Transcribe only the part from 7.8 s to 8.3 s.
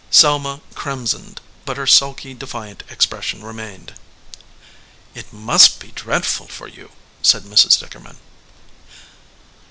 man.